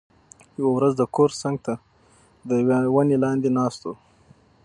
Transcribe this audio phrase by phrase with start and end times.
[0.59, 1.73] یوه ورځ د کور څنګ ته
[2.49, 3.91] د یوې ونې لاندې ناست و،